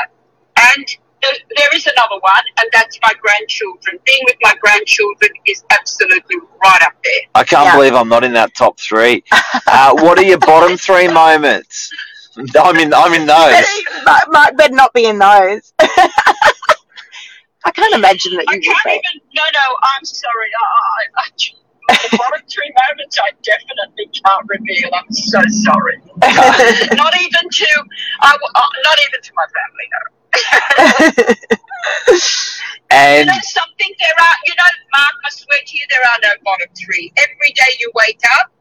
And 0.75 0.87
there, 1.23 1.33
there 1.57 1.77
is 1.77 1.87
another 1.87 2.17
one, 2.21 2.43
and 2.59 2.69
that's 2.73 2.99
my 3.03 3.13
grandchildren. 3.21 3.99
Being 4.07 4.21
with 4.25 4.37
my 4.43 4.55
grandchildren 4.61 5.31
is 5.47 5.65
absolutely 5.71 6.37
right 6.63 6.83
up 6.83 6.95
there. 7.05 7.13
I 7.35 7.45
can't 7.45 7.67
Yeah. 7.67 7.77
believe 7.77 7.95
I'm 7.95 8.09
not 8.09 8.25
in 8.25 8.33
that 8.35 8.55
top 8.55 8.81
three. 8.81 9.23
Uh, 9.67 9.95
what 9.95 10.19
are 10.19 10.25
your 10.25 10.39
bottom 10.39 10.77
three 10.77 11.09
moments? 11.09 11.91
I'm 12.57 12.77
in. 12.77 12.93
I'm 12.93 13.15
in 13.15 13.27
those. 13.27 13.67
Mark, 14.05 14.25
Mark 14.31 14.57
better 14.57 14.75
not 14.75 14.93
be 14.93 15.07
in 15.07 15.19
those. 15.19 15.73
I 17.65 17.71
can't 17.73 17.95
imagine 17.95 18.37
that 18.37 18.45
I 18.49 18.55
you 18.55 18.59
would 18.59 18.65
can't 18.65 18.85
be. 18.85 18.91
even, 18.93 19.21
no, 19.35 19.43
no, 19.43 19.67
I'm 19.83 20.05
sorry. 20.05 20.51
I, 20.55 20.65
I, 21.19 21.25
I, 21.25 21.99
the 22.11 22.17
bottom 22.17 22.43
three 22.47 22.71
moments 22.89 23.19
I 23.19 23.31
definitely 23.43 24.07
can't 24.13 24.45
reveal. 24.49 24.91
I'm 24.95 25.11
so 25.13 25.41
sorry. 25.67 25.99
not 26.97 27.15
even 27.21 27.45
to, 27.51 27.71
I, 28.21 28.33
w- 28.33 28.55
uh, 28.55 28.71
not 28.85 28.99
even 29.09 29.21
to 29.23 29.33
my 29.35 29.47
family, 29.57 29.87
no. 29.91 30.03
You 32.07 32.19
And 32.91 33.27
know 33.27 33.41
something? 33.43 33.91
There 33.99 34.19
are, 34.21 34.37
you 34.47 34.55
know, 34.55 34.71
Mark, 34.95 35.15
I 35.27 35.31
swear 35.31 35.59
to 35.67 35.73
you, 35.77 35.85
there 35.91 36.03
are 36.07 36.19
no 36.23 36.33
bottom 36.45 36.69
three. 36.79 37.13
Every 37.19 37.53
day 37.55 37.71
you 37.81 37.91
wake 37.95 38.21
up, 38.41 38.53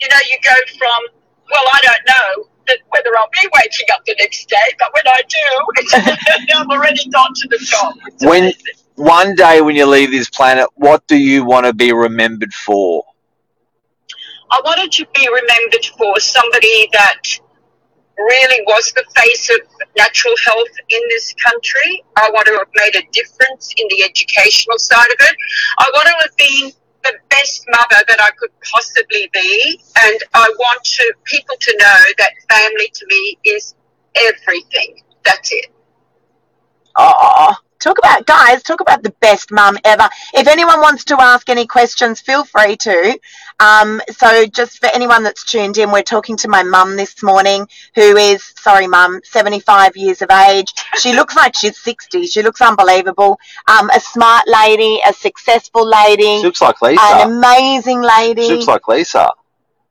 you 0.00 0.08
know, 0.08 0.20
you 0.28 0.36
go 0.44 0.54
from, 0.76 1.00
well, 1.50 1.64
I 1.72 1.80
don't 1.82 2.04
know 2.08 2.30
that 2.44 2.57
whether 2.90 3.10
I'll 3.16 3.28
be 3.32 3.48
waking 3.54 3.86
up 3.92 4.04
the 4.06 4.16
next 4.18 4.48
day, 4.48 4.56
but 4.78 4.88
when 4.94 5.04
I 5.06 5.22
do, 5.28 6.56
I've 6.56 6.66
already 6.70 7.08
gone 7.10 7.32
to 7.34 7.48
the 7.48 7.66
top. 7.70 7.94
When- 8.20 8.52
One 8.96 9.36
day 9.36 9.60
when 9.60 9.76
you 9.76 9.86
leave 9.86 10.10
this 10.10 10.28
planet, 10.28 10.68
what 10.74 11.06
do 11.06 11.16
you 11.16 11.44
want 11.44 11.66
to 11.66 11.72
be 11.72 11.92
remembered 11.92 12.52
for? 12.52 13.04
I 14.50 14.60
wanted 14.64 14.90
to 14.92 15.06
be 15.14 15.28
remembered 15.28 15.84
for 15.96 16.18
somebody 16.18 16.88
that 16.92 17.20
really 18.16 18.60
was 18.66 18.92
the 18.96 19.04
face 19.14 19.50
of 19.50 19.60
natural 19.96 20.34
health 20.44 20.74
in 20.88 21.00
this 21.10 21.32
country. 21.34 22.02
I 22.16 22.28
want 22.30 22.46
to 22.46 22.54
have 22.54 22.68
made 22.74 22.96
a 22.96 23.06
difference 23.12 23.72
in 23.76 23.86
the 23.88 24.02
educational 24.02 24.78
side 24.78 25.06
of 25.06 25.16
it. 25.20 25.36
I 25.78 25.90
want 25.94 26.08
to 26.08 26.14
have 26.22 26.36
been 26.36 26.72
the 27.12 27.18
best 27.30 27.64
mother 27.68 28.04
that 28.08 28.20
I 28.20 28.30
could 28.38 28.50
possibly 28.60 29.30
be, 29.32 29.80
and 30.04 30.18
I 30.34 30.48
want 30.58 30.84
to 30.84 31.14
people 31.24 31.56
to 31.58 31.76
know 31.80 31.98
that 32.18 32.32
family 32.50 32.90
to 32.92 33.06
me 33.06 33.38
is 33.44 33.74
everything. 34.16 35.00
That's 35.24 35.52
it. 35.52 35.66
Oh, 36.96 37.54
talk 37.80 37.98
about 37.98 38.26
guys. 38.26 38.62
Talk 38.62 38.80
about 38.80 39.02
the 39.02 39.14
best 39.20 39.50
mum 39.50 39.78
ever. 39.84 40.08
If 40.34 40.46
anyone 40.48 40.80
wants 40.80 41.04
to 41.06 41.16
ask 41.20 41.48
any 41.48 41.66
questions, 41.66 42.20
feel 42.20 42.44
free 42.44 42.76
to. 42.76 43.18
Um, 43.60 44.00
so 44.10 44.46
just 44.46 44.78
for 44.78 44.88
anyone 44.94 45.22
that's 45.22 45.44
tuned 45.44 45.78
in, 45.78 45.90
we're 45.90 46.02
talking 46.02 46.36
to 46.38 46.48
my 46.48 46.62
mum 46.62 46.96
this 46.96 47.22
morning, 47.22 47.66
who 47.94 48.16
is 48.16 48.54
sorry, 48.60 48.86
mum, 48.86 49.20
seventy-five 49.24 49.96
years 49.96 50.22
of 50.22 50.30
age. 50.30 50.72
She 50.98 51.12
looks 51.12 51.34
like 51.36 51.54
she's 51.56 51.76
sixty. 51.78 52.26
She 52.26 52.42
looks 52.42 52.60
unbelievable. 52.60 53.38
Um, 53.66 53.90
a 53.90 54.00
smart 54.00 54.46
lady, 54.46 55.00
a 55.06 55.12
successful 55.12 55.86
lady, 55.86 56.38
She 56.38 56.44
looks 56.44 56.60
like 56.62 56.80
Lisa, 56.82 57.00
an 57.02 57.32
amazing 57.32 58.00
lady. 58.00 58.42
She 58.46 58.54
looks 58.54 58.66
like 58.68 58.86
Lisa. 58.88 59.30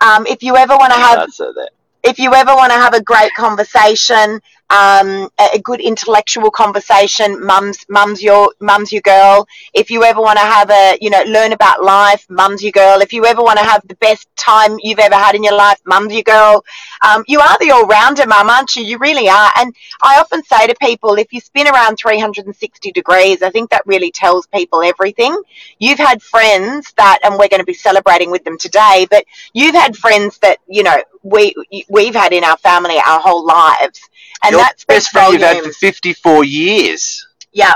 um, 0.01 0.25
if 0.27 0.43
you 0.43 0.55
ever 0.55 0.75
want 0.77 0.93
to 0.93 0.99
have 0.99 1.19
That's 1.19 1.37
her 1.39 1.51
there. 1.53 1.69
if 2.03 2.19
you 2.19 2.33
ever 2.33 2.53
want 2.55 2.71
to 2.71 2.77
have 2.77 2.93
a 2.93 3.01
great 3.01 3.33
conversation, 3.35 4.39
um, 4.69 5.29
a, 5.39 5.59
good 5.59 5.79
intellectual 5.79 6.51
conversation, 6.51 7.43
mum's 7.45 7.85
mum's 7.87 8.21
your 8.21 8.53
mum's 8.59 8.91
your 8.91 9.01
girl. 9.01 9.47
If 9.73 9.89
you 9.89 10.03
ever 10.03 10.19
want 10.19 10.37
to 10.39 10.45
have 10.45 10.69
a 10.69 10.97
you 10.99 11.09
know 11.09 11.23
learn 11.23 11.53
about 11.53 11.83
life, 11.83 12.25
mum's 12.29 12.61
your 12.61 12.73
girl. 12.73 12.99
If 12.99 13.13
you 13.13 13.25
ever 13.25 13.41
want 13.41 13.59
to 13.59 13.65
have 13.65 13.87
the 13.87 13.95
best 13.95 14.27
time 14.35 14.77
you've 14.81 14.99
ever 14.99 15.15
had 15.15 15.35
in 15.35 15.43
your 15.43 15.55
life, 15.55 15.79
mum's 15.85 16.13
your 16.13 16.23
girl. 16.23 16.65
Um, 17.05 17.23
you 17.27 17.39
are 17.39 17.57
the 17.59 17.71
all 17.71 17.87
rounder 17.87 18.27
mum, 18.27 18.49
aren't 18.49 18.75
you? 18.75 18.83
You 18.83 18.97
really 18.97 19.29
are. 19.29 19.51
And 19.55 19.73
I 20.01 20.19
often 20.19 20.43
say 20.43 20.67
to 20.67 20.75
people, 20.81 21.15
if 21.15 21.31
you 21.31 21.39
spin 21.39 21.67
around 21.67 21.97
360 21.97 22.91
degrees, 22.91 23.41
I 23.41 23.49
think 23.49 23.69
that 23.69 23.85
really 23.85 24.11
tells 24.11 24.47
people 24.47 24.83
everything. 24.83 25.39
You've 25.79 25.99
had 25.99 26.21
friends 26.21 26.93
that, 26.97 27.19
and 27.23 27.33
we're 27.33 27.47
going 27.47 27.61
to 27.61 27.65
be 27.65 27.73
celebrating 27.73 28.31
with 28.31 28.43
them 28.43 28.57
today, 28.57 29.07
but 29.09 29.25
you've 29.53 29.75
had 29.75 29.95
friends 29.95 30.37
that 30.39 30.57
you 30.67 30.83
know 30.83 30.97
we 31.23 31.53
we've 31.89 32.15
had 32.15 32.33
in 32.33 32.43
our 32.43 32.57
family 32.57 32.97
our 32.97 33.19
whole 33.19 33.45
lives, 33.45 34.01
and 34.43 34.56
Your 34.57 34.65
that's 34.65 34.85
best 34.85 35.09
friend 35.09 35.33
you've 35.33 35.41
had 35.41 35.63
for 35.63 35.71
54 35.71 36.43
years. 36.45 37.25
yeah, 37.53 37.73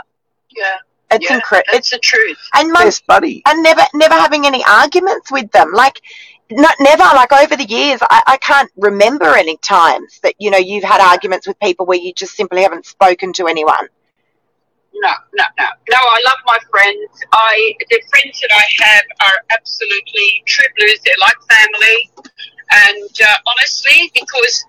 Yeah, 0.56 0.78
it's 1.12 1.30
yeah, 1.30 1.36
incredible. 1.36 1.74
It's 1.74 1.90
the 1.92 2.00
truth. 2.00 2.38
And 2.54 2.72
mum, 2.72 2.84
Best 2.86 3.06
buddy. 3.08 3.42
and 3.48 3.64
never 3.64 3.82
never 3.94 4.14
having 4.16 4.46
any 4.46 4.64
arguments 4.68 5.32
with 5.32 5.52
them, 5.52 5.72
like. 5.74 6.02
Not 6.54 6.76
never 6.82 7.04
like 7.04 7.32
over 7.32 7.56
the 7.56 7.64
years, 7.64 8.02
I, 8.10 8.24
I 8.28 8.36
can't 8.36 8.70
remember 8.76 9.38
any 9.38 9.56
times 9.56 10.20
that 10.22 10.36
you 10.38 10.52
know 10.52 10.58
you've 10.58 10.84
had 10.84 11.00
arguments 11.00 11.48
with 11.48 11.58
people 11.62 11.86
where 11.86 11.98
you 11.98 12.12
just 12.14 12.36
simply 12.36 12.64
haven't 12.64 12.86
spoken 12.86 13.32
to 13.40 13.48
anyone. 13.48 13.88
No, 14.94 15.10
no, 15.34 15.46
no, 15.58 15.64
no. 15.90 15.98
I 15.98 16.20
love 16.26 16.40
my 16.46 16.58
friends. 16.70 17.10
I 17.32 17.74
the 17.90 18.02
friends 18.12 18.42
that 18.42 18.50
I 18.52 18.84
have 18.84 19.04
are 19.22 19.38
absolutely 19.58 20.44
true 20.46 20.68
blues. 20.78 21.00
They're 21.06 21.16
like 21.22 21.38
family, 21.50 22.12
and 22.72 23.12
uh, 23.30 23.36
honestly, 23.48 24.12
because 24.14 24.66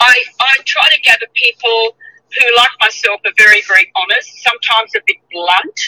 I 0.00 0.14
I 0.40 0.52
try 0.64 0.88
to 0.92 1.00
gather 1.02 1.26
people 1.34 1.96
who, 2.36 2.46
like 2.56 2.74
myself, 2.80 3.20
are 3.24 3.36
very 3.38 3.62
very 3.68 3.90
honest. 3.96 4.30
Sometimes 4.42 4.94
a 4.96 5.00
bit 5.06 5.16
blunt, 5.32 5.80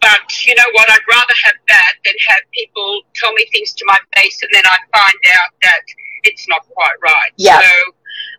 but 0.00 0.46
you 0.46 0.54
know 0.54 0.68
what? 0.72 0.90
I'd 0.90 1.06
rather 1.10 1.34
have 1.44 1.58
that 1.68 1.92
than 2.04 2.14
have 2.28 2.42
people 2.52 3.02
tell 3.14 3.32
me 3.32 3.46
things 3.52 3.72
to 3.74 3.84
my 3.86 3.98
face, 4.16 4.42
and 4.42 4.50
then 4.52 4.64
I 4.66 4.76
find 4.96 5.20
out 5.40 5.50
that 5.62 5.82
it's 6.24 6.46
not 6.48 6.66
quite 6.68 6.98
right. 7.02 7.32
Yeah. 7.36 7.60
So, 7.60 7.70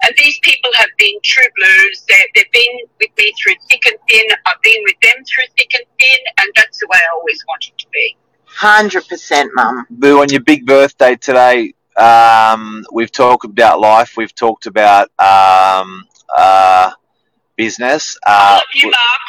and 0.04 0.14
these 0.18 0.40
people 0.40 0.72
have 0.76 0.90
been 0.98 1.16
true 1.24 1.48
blues. 1.56 2.04
They, 2.08 2.24
they've 2.36 2.52
been 2.52 2.76
with 3.00 3.12
me 3.18 3.34
through 3.42 3.56
thick 3.70 3.86
and 3.86 3.96
thin. 4.10 4.26
I've 4.46 4.62
been 4.62 4.82
with 4.84 5.00
them 5.02 5.24
through 5.26 5.46
thick 5.58 5.72
and 5.74 5.86
thin, 6.00 6.20
and 6.40 6.50
that's 6.56 6.80
the 6.80 6.88
way 6.88 6.98
I 6.98 7.16
always 7.16 7.44
wanted 7.48 7.78
to 7.78 7.86
be. 7.92 8.18
Hundred 8.46 9.08
percent, 9.08 9.52
mum. 9.54 9.86
Boo, 9.90 10.22
on 10.22 10.30
your 10.30 10.42
big 10.42 10.66
birthday 10.66 11.16
today, 11.16 11.74
um, 12.00 12.86
we've 12.92 13.12
talked 13.12 13.46
about 13.46 13.80
life. 13.80 14.16
We've 14.18 14.34
talked 14.34 14.66
about 14.66 15.10
um, 15.20 16.06
uh, 16.36 16.92
business. 17.56 18.18
I 18.26 18.32
Uh, 18.32 18.54
love 18.56 18.64
you, 18.74 18.86
Mark. 18.86 19.22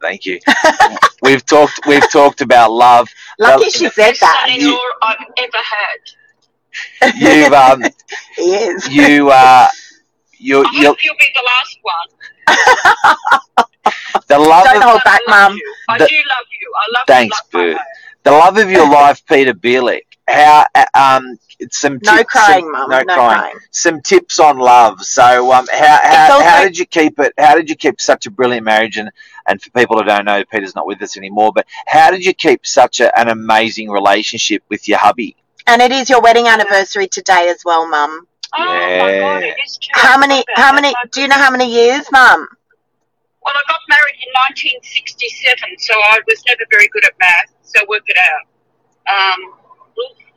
thank 0.00 0.24
you. 0.26 0.38
we've 1.22 1.44
talked. 1.44 1.80
We've 1.86 2.08
talked 2.10 2.40
about 2.40 2.70
love. 2.72 3.08
Lucky 3.38 3.60
Well, 3.62 3.70
she 3.70 3.84
the 3.86 3.90
said 3.90 4.10
best 4.10 4.20
that. 4.20 4.46
son-in-law 4.48 4.78
I've 5.02 5.16
ever 5.38 5.62
had. 5.76 6.00
You've 7.16 7.52
um, 7.52 7.82
He 8.36 8.54
is. 8.54 8.88
you 8.88 9.30
uh, 9.30 9.68
you 10.38 10.64
I 10.64 10.70
you 10.72 10.86
hope 10.86 11.04
you'll 11.04 11.16
be 11.18 11.28
the 11.34 11.42
last 11.44 11.78
one. 11.82 12.08
the 14.28 14.38
love 14.38 14.64
Don't 14.64 14.76
of, 14.76 14.82
hold 14.82 15.04
back, 15.04 15.20
Mum. 15.28 15.58
I 15.88 15.98
The- 15.98 16.06
do 16.08 16.16
love 16.16 16.46
you. 16.60 16.72
I 16.76 16.98
love 16.98 17.06
Thanks, 17.06 17.40
you 17.52 17.58
like 17.58 17.68
my 17.68 17.74
Boo. 17.74 17.78
the 18.24 18.30
love 18.32 18.56
of 18.58 18.70
your 18.70 18.88
life, 18.88 19.22
Peter 19.26 19.52
Bielik. 19.54 20.02
How 20.28 20.64
uh, 20.74 20.84
um, 20.94 21.38
some 21.70 21.98
No 22.02 22.16
tips- 22.18 22.30
crying, 22.30 22.64
some- 22.64 22.72
mum. 22.72 22.90
No, 22.90 22.98
No 23.02 23.14
crying. 23.14 23.38
crying. 23.40 23.56
Some 23.70 24.00
tips 24.00 24.38
on 24.40 24.58
love. 24.58 25.02
So 25.02 25.52
um, 25.52 25.66
how 25.72 25.98
how, 26.02 26.32
also- 26.34 26.44
how 26.44 26.62
did 26.62 26.78
you 26.78 26.86
keep 26.86 27.18
it? 27.18 27.32
How 27.38 27.54
did 27.54 27.68
you 27.68 27.76
keep 27.76 28.00
such 28.00 28.26
a 28.26 28.30
brilliant 28.30 28.64
marriage? 28.64 28.96
And 28.96 29.10
and 29.48 29.60
for 29.60 29.70
people 29.70 29.96
who 29.98 30.04
don't 30.04 30.24
know, 30.24 30.44
Peter's 30.44 30.74
not 30.76 30.86
with 30.86 31.02
us 31.02 31.16
anymore. 31.16 31.52
But 31.54 31.66
how 31.86 32.10
did 32.10 32.24
you 32.24 32.32
keep 32.34 32.64
such 32.66 33.00
a, 33.00 33.16
an 33.18 33.28
amazing 33.28 33.90
relationship 33.90 34.62
with 34.68 34.86
your 34.88 34.98
hubby? 34.98 35.36
And 35.66 35.82
it 35.82 35.92
is 35.92 36.08
your 36.10 36.20
wedding 36.20 36.46
anniversary 36.46 37.08
today 37.08 37.48
as 37.48 37.64
well, 37.64 37.88
mum. 37.88 38.26
Oh 38.54 38.64
my 38.64 38.88
Yeah. 38.90 39.20
God, 39.20 39.42
it 39.42 39.56
is 39.64 39.76
too. 39.78 39.88
How 39.94 40.18
many? 40.18 40.44
I 40.56 40.60
How 40.60 40.72
many? 40.72 40.92
Do 41.10 41.20
you 41.20 41.28
know 41.28 41.36
how 41.36 41.50
many 41.50 41.70
years, 41.72 42.04
mum? 42.12 42.48
Well, 43.44 43.54
I 43.56 43.62
got 43.68 43.80
married 43.88 44.14
in 44.22 44.30
1967, 44.86 45.78
so 45.78 45.94
I 45.94 46.20
was 46.28 46.42
never 46.46 46.62
very 46.70 46.86
good 46.92 47.04
at 47.04 47.12
math. 47.18 47.50
So 47.62 47.80
work 47.88 48.02
it 48.06 48.16
out. 48.16 48.46
Um, 49.10 49.54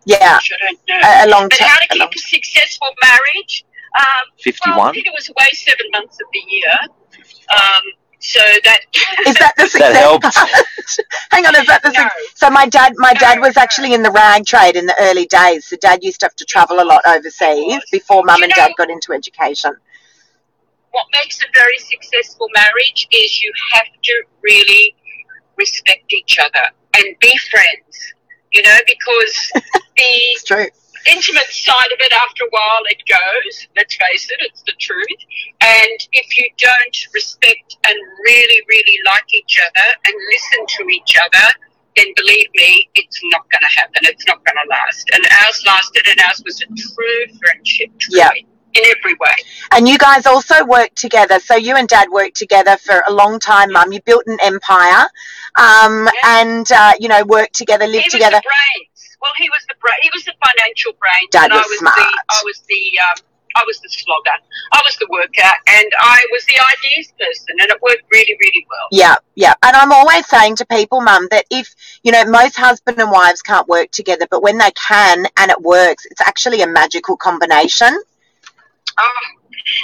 Yeah, 0.05 0.19
gosh, 0.19 0.51
I 0.53 0.65
don't 0.65 0.79
know. 0.87 0.99
a, 1.03 1.25
a 1.25 1.27
long 1.29 1.49
But 1.49 1.57
time. 1.57 1.67
how 1.69 1.77
to 1.77 1.85
a 1.85 1.93
keep 1.93 1.99
long- 2.01 2.11
a 2.15 2.19
successful 2.19 2.89
marriage? 3.01 3.65
Um, 3.97 4.03
well, 4.05 4.37
Fifty-one. 4.43 4.95
it 4.95 5.05
was 5.13 5.29
away 5.29 5.49
seven 5.53 5.85
months 5.91 6.19
of 6.21 6.27
the 6.33 6.43
year. 6.47 6.73
Um, 7.49 7.81
so 8.19 8.39
that 8.63 8.79
Is 9.27 9.35
that 9.35 9.53
the 9.55 9.63
That 9.63 9.71
success? 9.71 9.97
helps. 9.97 10.99
Hang 11.31 11.45
on, 11.45 11.55
is 11.55 11.65
that 11.67 11.81
the 11.83 11.91
No. 11.91 12.07
So 12.35 12.49
my 12.49 12.65
dad, 12.67 12.93
my 12.97 13.13
dad 13.13 13.39
was 13.39 13.55
no. 13.55 13.61
actually 13.61 13.93
in 13.93 14.03
the 14.03 14.11
rag 14.11 14.45
trade 14.45 14.75
in 14.75 14.85
the 14.85 14.95
early 14.99 15.25
days. 15.27 15.65
So 15.67 15.77
dad 15.77 16.03
used 16.03 16.19
to 16.21 16.25
have 16.25 16.35
to 16.35 16.45
travel 16.45 16.81
a 16.81 16.83
lot 16.85 17.01
overseas 17.05 17.81
before 17.91 18.23
mum 18.23 18.39
You 18.39 18.45
and 18.45 18.53
dad 18.53 18.71
got 18.77 18.89
into 18.89 19.13
education. 19.13 19.71
what 20.91 21.05
makes 21.23 21.39
a 21.41 21.47
very 21.53 21.77
successful 21.77 22.47
marriage 22.53 23.07
is 23.11 23.41
you 23.41 23.51
have 23.73 23.87
to 24.03 24.23
really 24.41 24.95
respect 25.57 26.11
each 26.11 26.37
other 26.39 26.65
and 26.97 27.15
be 27.19 27.35
friends. 27.51 27.84
You 28.55 28.63
know, 28.63 28.79
because 28.87 29.35
the 29.97 31.11
intimate 31.11 31.51
side 31.51 31.91
of 31.91 31.99
it, 31.99 32.13
after 32.13 32.45
a 32.45 32.49
while, 32.49 32.83
it 32.87 33.01
goes. 33.07 33.67
Let's 33.75 33.95
face 33.95 34.31
it, 34.31 34.39
it's 34.41 34.63
the 34.63 34.73
truth. 34.79 35.21
And 35.61 35.99
if 36.13 36.37
you 36.37 36.47
don't 36.57 36.97
respect 37.13 37.77
and 37.87 37.97
really, 38.25 38.59
really 38.69 38.97
like 39.05 39.27
each 39.33 39.59
other 39.59 39.87
and 40.07 40.15
listen 40.31 40.65
to 40.65 40.83
each 40.89 41.15
other, 41.19 41.47
then 41.95 42.07
believe 42.15 42.49
me, 42.55 42.89
it's 42.95 43.19
not 43.31 43.43
going 43.51 43.61
to 43.61 43.79
happen. 43.79 44.01
It's 44.03 44.25
not 44.27 44.43
going 44.43 44.57
to 44.63 44.69
last. 44.69 45.09
And 45.13 45.23
ours 45.43 45.63
lasted, 45.65 46.07
and 46.07 46.19
ours 46.27 46.41
was 46.45 46.61
a 46.61 46.67
true 46.67 47.37
friendship, 47.39 47.91
truly, 47.99 48.19
Yeah. 48.19 48.54
In 48.75 48.83
every 48.97 49.13
way. 49.13 49.35
And 49.71 49.87
you 49.87 49.97
guys 49.97 50.25
also 50.25 50.65
worked 50.65 50.95
together. 50.95 51.39
So 51.39 51.55
you 51.55 51.75
and 51.75 51.87
Dad 51.87 52.09
worked 52.11 52.35
together 52.35 52.77
for 52.77 53.03
a 53.07 53.13
long 53.13 53.39
time, 53.39 53.71
Mum. 53.71 53.91
You 53.91 54.01
built 54.01 54.23
an 54.27 54.37
empire, 54.43 55.07
um, 55.57 56.07
and 56.23 56.69
uh, 56.71 56.93
you 56.99 57.07
know 57.07 57.23
worked 57.25 57.53
together, 57.55 57.85
he 57.85 57.91
lived 57.91 58.05
was 58.05 58.13
together. 58.13 58.37
the 58.37 58.43
brains. 58.43 59.17
Well, 59.21 59.31
he 59.37 59.49
was 59.49 59.65
the 59.67 59.75
brain. 59.81 59.97
He 60.01 60.09
was 60.13 60.25
the 60.25 60.33
financial 60.43 60.93
brains, 60.99 61.31
Dad 61.31 61.45
and 61.45 61.53
I 61.53 61.57
was 61.57 61.67
was 61.69 61.79
smart. 61.79 61.95
the 61.95 62.03
I 62.03 62.41
was 62.45 62.59
the 62.67 62.99
um, 63.09 63.25
I 63.55 63.63
was 63.65 63.79
the 63.79 63.89
slogger. 63.89 64.37
I 64.73 64.81
was 64.83 64.97
the 64.97 65.07
worker, 65.09 65.51
and 65.67 65.87
I 66.01 66.19
was 66.31 66.45
the 66.45 66.55
ideas 66.77 67.11
person, 67.17 67.55
and 67.59 67.71
it 67.71 67.81
worked 67.81 68.03
really, 68.11 68.35
really 68.39 68.67
well. 68.69 68.87
Yeah, 68.91 69.15
yeah. 69.35 69.53
And 69.63 69.75
I'm 69.75 69.93
always 69.93 70.27
saying 70.27 70.57
to 70.57 70.65
people, 70.65 71.01
Mum, 71.01 71.27
that 71.31 71.45
if 71.49 71.73
you 72.03 72.11
know 72.11 72.25
most 72.25 72.57
husband 72.57 72.99
and 72.99 73.11
wives 73.11 73.41
can't 73.41 73.67
work 73.67 73.91
together, 73.91 74.27
but 74.29 74.43
when 74.43 74.57
they 74.57 74.71
can 74.71 75.25
and 75.37 75.51
it 75.51 75.61
works, 75.61 76.05
it's 76.05 76.21
actually 76.21 76.61
a 76.61 76.67
magical 76.67 77.15
combination. 77.15 77.97
Um, 78.97 79.25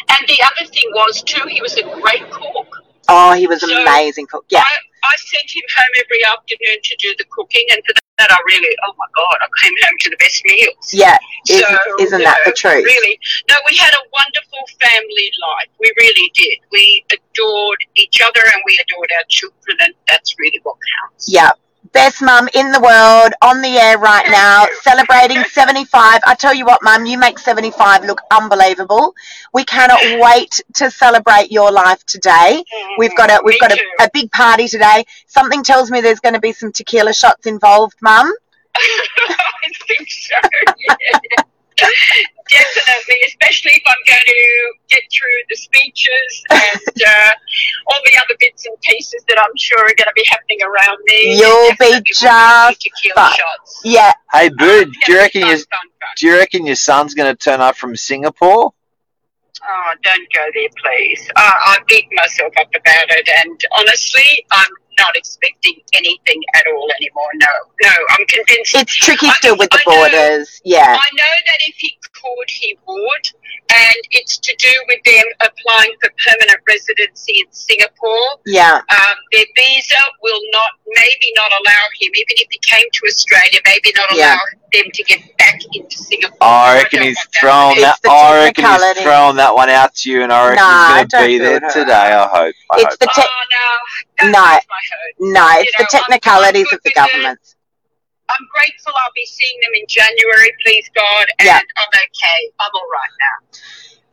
and 0.09 0.27
the 0.27 0.39
other 0.43 0.69
thing 0.71 0.87
was 0.93 1.21
too, 1.23 1.47
he 1.47 1.61
was 1.61 1.75
a 1.77 1.83
great 1.83 2.29
cook. 2.31 2.67
Oh, 3.09 3.33
he 3.33 3.47
was 3.47 3.63
an 3.63 3.69
So, 3.69 3.81
amazing 3.81 4.27
cook. 4.27 4.45
Yeah. 4.49 4.59
I, 4.61 4.71
I 5.03 5.15
sent 5.17 5.49
him 5.51 5.63
home 5.75 5.93
every 5.99 6.21
afternoon 6.31 6.77
to 6.83 6.95
do 6.97 7.15
the 7.17 7.25
cooking, 7.29 7.65
and 7.71 7.81
for 7.85 7.93
that 8.19 8.31
I 8.31 8.37
really, 8.45 8.69
oh 8.87 8.93
my 8.97 9.09
God, 9.17 9.35
I 9.41 9.49
came 9.65 9.73
home 9.83 9.97
to 10.01 10.09
the 10.11 10.17
best 10.17 10.43
meals. 10.45 10.93
Yeah, 10.93 11.17
isn't, 11.49 11.65
So, 11.65 12.03
isn't 12.05 12.19
you 12.19 12.25
that 12.25 12.37
know, 12.45 12.51
the 12.51 12.55
truth? 12.55 12.85
Really. 12.85 13.19
No, 13.49 13.55
we 13.67 13.75
had 13.77 13.91
a 13.93 14.03
wonderful 14.13 14.63
family 14.79 15.29
life. 15.41 15.69
We 15.79 15.91
really 15.97 16.31
did. 16.35 16.59
We 16.71 17.03
adored 17.11 17.81
each 17.95 18.21
other 18.21 18.41
and 18.45 18.61
we 18.65 18.79
adored 18.79 19.09
our 19.17 19.25
children, 19.27 19.77
and 19.81 19.93
that's 20.07 20.37
really 20.37 20.59
what 20.63 20.77
counts. 21.01 21.25
Yeah. 21.27 21.51
Best 21.93 22.21
mum 22.21 22.47
in 22.53 22.71
the 22.71 22.79
world, 22.79 23.33
on 23.41 23.61
the 23.61 23.77
air 23.77 23.97
right 23.97 24.25
now, 24.29 24.65
celebrating 24.81 25.43
75. 25.43 26.21
I 26.25 26.35
tell 26.35 26.53
you 26.53 26.65
what, 26.65 26.81
mum, 26.81 27.05
you 27.05 27.17
make 27.17 27.37
75 27.37 28.05
look 28.05 28.21
unbelievable. 28.31 29.13
We 29.53 29.65
cannot 29.65 29.99
wait 30.21 30.61
to 30.75 30.89
celebrate 30.89 31.51
your 31.51 31.69
life 31.69 32.05
today. 32.05 32.63
We've 32.97 33.15
got 33.17 33.29
a 33.29 33.41
we've 33.43 33.59
got 33.59 33.73
a, 33.73 33.79
a 33.99 34.09
big 34.13 34.31
party 34.31 34.69
today. 34.69 35.03
Something 35.27 35.63
tells 35.63 35.91
me 35.91 35.99
there's 35.99 36.21
going 36.21 36.35
to 36.35 36.39
be 36.39 36.53
some 36.53 36.71
tequila 36.71 37.13
shots 37.13 37.45
involved, 37.45 37.95
mum. 38.01 38.31
I 38.75 39.69
think 39.87 40.09
so. 40.09 40.35
Yeah. 40.77 41.43
Definitely, 42.49 43.15
especially 43.27 43.71
if 43.73 43.83
I'm 43.87 44.03
going 44.07 44.25
to 44.25 44.73
get 44.89 45.03
through 45.11 45.39
the 45.49 45.55
speeches 45.55 46.43
and 46.51 46.81
uh, 47.07 47.31
all 47.87 47.99
the 48.05 48.17
other 48.17 48.35
bits 48.39 48.65
and 48.65 48.75
pieces 48.81 49.23
that 49.29 49.37
I'm 49.39 49.55
sure 49.57 49.79
are 49.79 49.95
going 49.97 50.07
to 50.09 50.13
be 50.15 50.25
happening 50.29 50.59
around 50.61 50.97
me. 51.05 51.39
You'll 51.39 51.69
Definitely 51.69 52.01
be 52.01 52.11
just 52.13 52.81
tequila 52.81 53.29
shots. 53.31 53.81
Yeah, 53.85 54.11
Hey, 54.33 54.49
Boo, 54.49 54.85
do 54.85 54.91
you 55.07 55.17
reckon 55.17 55.41
Fun, 55.41 55.49
your 55.49 55.57
fun, 55.59 55.65
fun. 55.67 56.09
do 56.17 56.27
you 56.27 56.37
reckon 56.37 56.65
your 56.65 56.75
son's 56.75 57.13
going 57.13 57.33
to 57.33 57.37
turn 57.37 57.61
up 57.61 57.77
from 57.77 57.95
Singapore? 57.95 58.73
Oh, 59.63 59.93
don't 60.03 60.27
go 60.33 60.45
there, 60.53 60.69
please. 60.83 61.29
Uh, 61.35 61.39
I 61.41 61.77
beat 61.87 62.07
myself 62.13 62.51
up 62.59 62.67
about 62.69 63.05
it, 63.09 63.29
and 63.45 63.61
honestly, 63.77 64.45
I'm 64.51 64.71
not 65.01 65.17
expecting 65.17 65.81
anything 65.93 66.39
at 66.53 66.65
all 66.69 66.87
anymore. 67.01 67.31
No, 67.41 67.53
no, 67.83 67.93
I'm 68.13 68.25
convinced. 68.29 68.75
it's 68.77 68.95
tricky 68.95 69.27
I- 69.27 69.33
still 69.41 69.57
with 69.57 69.69
the 69.73 69.81
I 69.81 69.89
know. 69.89 69.95
borders. 69.97 70.61
Yeah, 70.63 70.93
I 70.93 71.09
know 71.17 71.33
that 71.49 71.59
if 71.67 71.75
he 71.81 71.97
could, 72.13 72.49
he 72.49 72.77
would, 72.87 73.25
and 73.71 74.01
it's 74.11 74.37
to 74.37 74.55
do 74.57 74.73
with 74.87 74.99
them 75.05 75.23
applying 75.41 75.93
for 76.01 76.11
permanent 76.27 76.59
residency 76.67 77.33
in 77.45 77.51
Singapore. 77.51 78.39
yeah, 78.45 78.81
Um, 78.89 79.15
their 79.31 79.45
visa 79.55 79.95
will 80.21 80.41
not, 80.51 80.71
maybe 80.87 81.31
not 81.35 81.51
allow 81.51 81.83
him, 81.99 82.11
even 82.15 82.35
if 82.43 82.47
he 82.51 82.59
came 82.59 82.85
to 82.91 83.01
Australia, 83.07 83.59
maybe 83.65 83.91
not 83.95 84.11
Yeah. 84.13 84.35
allow 84.35 84.41
them 84.73 84.85
to 84.93 85.03
get 85.03 85.21
back 85.37 85.59
into 85.73 85.97
Singapore. 85.97 86.37
I 86.41 86.75
reckon 86.77 86.99
don't 86.99 87.07
he's 87.09 87.17
want 87.17 87.31
that. 87.31 87.39
thrown 87.39 87.75
that. 87.81 87.99
I 88.09 88.33
reckon 88.45 88.63
he's 88.65 88.71
technicality. 88.71 89.01
thrown 89.01 89.35
that 89.37 89.55
one 89.55 89.69
out 89.69 89.95
to 89.95 90.11
you, 90.11 90.23
and 90.23 90.31
I 90.33 90.49
reckon 90.49 90.63
Nah, 90.63 90.87
he's 90.87 90.95
going 90.95 91.07
to 91.09 91.27
be 91.27 91.37
there 91.39 91.57
it, 91.57 91.73
today. 91.73 91.93
I 91.93 92.27
hope. 92.27 92.55
I 92.71 92.75
it's 92.77 92.83
hope. 92.85 92.99
the 92.99 93.07
te- 93.07 93.21
oh 93.21 93.43
no, 93.51 94.31
No. 94.31 94.43
break 94.43 94.67
my 94.69 94.83
heart. 94.91 95.13
no, 95.19 95.47
it's 95.59 95.65
you 95.65 95.71
the 95.77 95.83
know, 95.83 95.87
I'm- 95.91 96.03
technicalities 96.03 96.67
I'm 96.71 96.75
of 96.77 96.83
the 96.83 96.91
good 96.91 97.09
with 97.13 97.25
it. 97.33 97.55
I'm 98.31 98.47
grateful 98.53 98.93
I'll 99.03 99.11
be 99.15 99.25
seeing 99.25 99.59
them 99.61 99.73
in 99.75 99.85
January, 99.87 100.51
please 100.63 100.89
God, 100.95 101.25
and 101.39 101.47
Yeah. 101.47 101.57
I'm 101.59 101.87
okay. 101.89 102.39
I'm 102.59 102.71
all 102.73 102.89
right 102.91 103.15
now. 103.19 103.37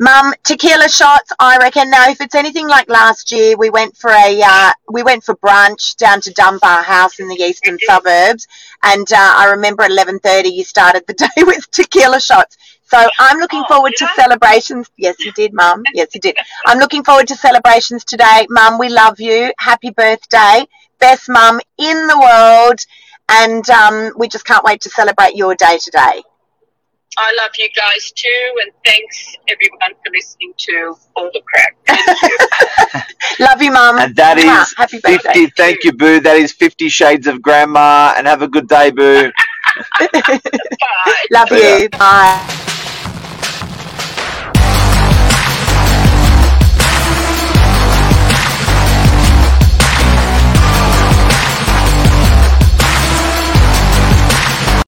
Mum, 0.01 0.33
tequila 0.45 0.89
shots, 0.89 1.33
I 1.41 1.59
reckon. 1.59 1.91
Now, 1.91 2.09
if 2.09 2.21
it's 2.21 2.37
anything 2.37 2.69
like 2.69 2.89
last 2.89 3.33
year, 3.33 3.57
we 3.57 3.69
went 3.69 3.97
for 3.97 4.11
a 4.11 4.41
uh, 4.45 4.73
we 4.91 5.03
went 5.03 5.25
for 5.25 5.35
brunch 5.37 5.97
down 5.97 6.21
to 6.21 6.33
Dunbar 6.33 6.83
House 6.85 7.19
in 7.19 7.27
the 7.29 7.35
eastern 7.35 7.77
Mhm. 7.79 7.85
suburbs, 7.87 8.47
and 8.85 9.13
uh, 9.13 9.17
I 9.19 9.47
remember 9.51 9.83
at 9.83 9.91
eleven 9.91 10.21
thirty 10.21 10.51
you 10.51 10.63
started 10.65 11.05
the 11.09 11.15
day 11.37 11.43
with 11.43 11.69
tequila 11.73 12.21
shots. 12.21 12.57
So 12.91 12.99
I'm 13.19 13.39
looking 13.39 13.65
Oh, 13.65 13.75
forward 13.75 13.95
to 13.97 14.07
I? 14.09 14.15
celebrations. 14.15 14.89
Yes, 14.97 15.17
you 15.25 15.33
did, 15.33 15.53
Mum. 15.53 15.83
Yes, 15.95 16.15
you 16.15 16.21
did. 16.21 16.37
I'm 16.67 16.79
looking 16.79 17.03
forward 17.03 17.27
to 17.29 17.35
celebrations 17.37 18.05
today, 18.05 18.47
Mum. 18.51 18.79
We 18.79 18.89
love 18.89 19.19
you. 19.21 19.53
Happy 19.59 19.91
birthday, 19.91 20.65
best 21.01 21.29
mum 21.29 21.61
in 21.77 22.07
the 22.07 22.19
world, 22.19 22.79
and 23.29 23.69
um, 23.71 24.13
we 24.17 24.29
just 24.29 24.45
can't 24.45 24.65
wait 24.65 24.81
to 24.83 24.91
celebrate 24.91 25.35
your 25.37 25.55
day 25.55 25.79
today. 25.83 26.23
I 27.21 27.35
love 27.43 27.51
you 27.59 27.69
guys 27.75 28.13
too, 28.13 28.55
and 28.63 28.71
thanks 28.85 29.35
everyone 29.49 29.95
for 30.05 30.13
listening 30.13 30.53
to 30.57 30.95
all 31.17 31.31
the 31.33 31.43
crap. 31.53 31.75
Thank 31.87 32.23
you. 33.39 33.45
Love 33.45 33.61
you, 33.63 33.73
Mum. 33.73 33.99
And 33.99 34.15
that 34.17 34.39
Mwah. 34.39 34.63
is 34.63 34.75
happy 34.77 34.99
birthday. 35.01 35.47
50. 35.47 35.47
Thank 35.57 35.85
you, 35.85 35.93
Boo. 35.93 36.21
That 36.21 36.37
is 36.37 36.53
50 36.53 36.89
Shades 36.89 37.27
of 37.27 37.43
Grandma. 37.43 38.15
And 38.17 38.27
have 38.27 38.43
a 38.43 38.49
good 38.49 38.69
day, 38.69 38.91
Boo. 38.91 39.31
Bye. 39.99 41.25
Love 41.31 41.49
Yeah. 41.51 41.79
you. 41.83 41.89
Bye. 41.91 42.68